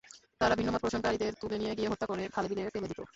[0.41, 3.01] তারা ভিন্নমত পোষণকারীদের তুলে নিয়ে গিয়ে হত্যা করে খালে-বিলে ফেলে দিত।